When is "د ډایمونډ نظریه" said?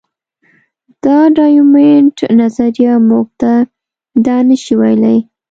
1.03-2.93